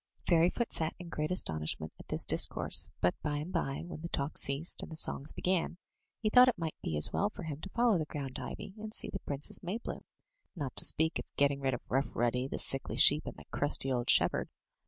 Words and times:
Fairyfoot 0.25 0.71
sat 0.71 0.95
in 0.97 1.09
great 1.09 1.29
astonishment 1.31 1.93
at 1.99 2.07
this 2.07 2.25
discourse, 2.25 2.89
but 3.01 3.13
by 3.21 3.37
and 3.37 3.53
by, 3.53 3.83
when 3.85 4.01
the 4.01 4.09
talk 4.09 4.35
ceased 4.35 4.81
and 4.81 4.91
the 4.91 4.95
songs 4.95 5.31
began, 5.31 5.77
he 6.23 6.27
thought 6.27 6.47
it 6.47 6.57
might 6.57 6.73
be 6.81 6.97
as 6.97 7.13
well 7.13 7.29
for 7.29 7.43
him 7.43 7.61
to 7.61 7.69
follow 7.69 7.99
the 7.99 8.05
ground 8.05 8.39
ivy, 8.39 8.73
and 8.79 8.95
see 8.95 9.11
the 9.11 9.19
Princess 9.19 9.59
Maybloom, 9.61 10.01
not 10.55 10.75
to 10.77 10.85
speak 10.85 11.19
of 11.19 11.25
getting 11.37 11.59
rid 11.61 11.75
of 11.75 11.81
Rough 11.87 12.09
Ruddy, 12.15 12.47
the 12.47 12.57
sickly 12.57 12.97
sheep, 12.97 13.27
and 13.27 13.37
the 13.37 13.45
crusty 13.51 13.91
old 13.91 14.09
shepherd. 14.09 14.49